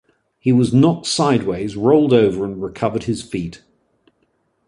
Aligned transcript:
He 0.39 0.51
was 0.51 0.73
knocked 0.73 1.05
sideways, 1.05 1.77
rolled 1.77 2.11
over, 2.11 2.43
and 2.43 2.59
recovered 2.59 3.03
his 3.03 3.21
feet. 3.21 3.61